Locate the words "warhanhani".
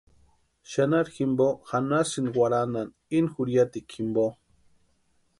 2.43-2.95